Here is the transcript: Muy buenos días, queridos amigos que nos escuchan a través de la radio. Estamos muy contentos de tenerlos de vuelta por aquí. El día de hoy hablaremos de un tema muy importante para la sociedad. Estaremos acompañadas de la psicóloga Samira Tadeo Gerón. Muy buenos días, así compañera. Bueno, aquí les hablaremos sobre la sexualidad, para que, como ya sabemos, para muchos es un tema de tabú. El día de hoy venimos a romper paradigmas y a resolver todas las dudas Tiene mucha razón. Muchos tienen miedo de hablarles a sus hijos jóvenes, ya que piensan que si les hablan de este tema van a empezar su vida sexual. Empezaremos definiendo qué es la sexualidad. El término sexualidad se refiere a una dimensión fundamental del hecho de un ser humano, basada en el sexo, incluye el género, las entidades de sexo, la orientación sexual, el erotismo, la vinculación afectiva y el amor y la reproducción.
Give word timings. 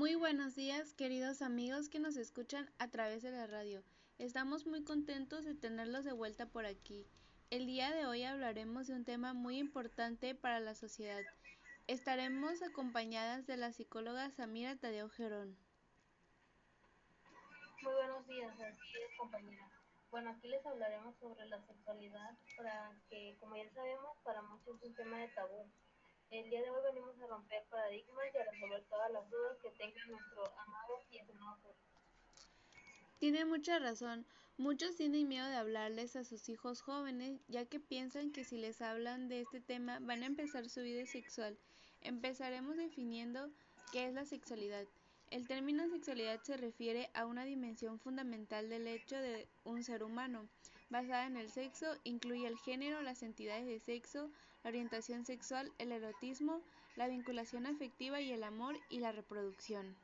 Muy 0.00 0.14
buenos 0.14 0.54
días, 0.54 0.94
queridos 0.94 1.42
amigos 1.42 1.88
que 1.88 1.98
nos 1.98 2.16
escuchan 2.16 2.70
a 2.78 2.88
través 2.88 3.22
de 3.22 3.32
la 3.32 3.46
radio. 3.46 3.82
Estamos 4.18 4.64
muy 4.64 4.82
contentos 4.82 5.44
de 5.44 5.54
tenerlos 5.54 6.04
de 6.04 6.12
vuelta 6.12 6.46
por 6.46 6.64
aquí. 6.64 7.06
El 7.50 7.66
día 7.66 7.90
de 7.90 8.06
hoy 8.06 8.22
hablaremos 8.22 8.86
de 8.86 8.94
un 8.94 9.04
tema 9.04 9.34
muy 9.34 9.58
importante 9.58 10.36
para 10.36 10.60
la 10.60 10.76
sociedad. 10.76 11.20
Estaremos 11.88 12.62
acompañadas 12.62 13.44
de 13.48 13.56
la 13.56 13.72
psicóloga 13.72 14.30
Samira 14.30 14.76
Tadeo 14.76 15.08
Gerón. 15.08 15.58
Muy 17.82 17.92
buenos 17.92 18.24
días, 18.28 18.54
así 18.54 18.98
compañera. 19.18 19.68
Bueno, 20.12 20.30
aquí 20.30 20.46
les 20.46 20.64
hablaremos 20.64 21.16
sobre 21.18 21.44
la 21.46 21.60
sexualidad, 21.66 22.38
para 22.56 22.92
que, 23.08 23.36
como 23.40 23.56
ya 23.56 23.68
sabemos, 23.70 24.16
para 24.22 24.42
muchos 24.42 24.76
es 24.76 24.82
un 24.84 24.94
tema 24.94 25.18
de 25.18 25.28
tabú. 25.30 25.68
El 26.30 26.48
día 26.50 26.62
de 26.62 26.70
hoy 26.70 26.82
venimos 26.84 27.20
a 27.20 27.26
romper 27.26 27.64
paradigmas 27.68 28.26
y 28.32 28.38
a 28.38 28.44
resolver 28.44 28.84
todas 28.84 29.10
las 29.10 29.28
dudas 29.28 29.39
Tiene 33.20 33.44
mucha 33.44 33.78
razón. 33.78 34.24
Muchos 34.56 34.96
tienen 34.96 35.28
miedo 35.28 35.46
de 35.46 35.56
hablarles 35.56 36.16
a 36.16 36.24
sus 36.24 36.48
hijos 36.48 36.80
jóvenes, 36.80 37.38
ya 37.48 37.66
que 37.66 37.78
piensan 37.78 38.32
que 38.32 38.44
si 38.44 38.56
les 38.56 38.80
hablan 38.80 39.28
de 39.28 39.42
este 39.42 39.60
tema 39.60 39.98
van 40.00 40.22
a 40.22 40.26
empezar 40.26 40.70
su 40.70 40.80
vida 40.80 41.04
sexual. 41.04 41.58
Empezaremos 42.00 42.78
definiendo 42.78 43.50
qué 43.92 44.06
es 44.06 44.14
la 44.14 44.24
sexualidad. 44.24 44.86
El 45.28 45.46
término 45.46 45.86
sexualidad 45.90 46.40
se 46.42 46.56
refiere 46.56 47.10
a 47.12 47.26
una 47.26 47.44
dimensión 47.44 47.98
fundamental 48.00 48.70
del 48.70 48.86
hecho 48.86 49.16
de 49.16 49.46
un 49.64 49.84
ser 49.84 50.02
humano, 50.02 50.48
basada 50.88 51.26
en 51.26 51.36
el 51.36 51.50
sexo, 51.50 51.98
incluye 52.04 52.46
el 52.46 52.56
género, 52.56 53.02
las 53.02 53.22
entidades 53.22 53.66
de 53.66 53.80
sexo, 53.80 54.30
la 54.64 54.70
orientación 54.70 55.26
sexual, 55.26 55.70
el 55.76 55.92
erotismo, 55.92 56.62
la 56.96 57.06
vinculación 57.06 57.66
afectiva 57.66 58.22
y 58.22 58.32
el 58.32 58.44
amor 58.44 58.76
y 58.88 59.00
la 59.00 59.12
reproducción. 59.12 59.94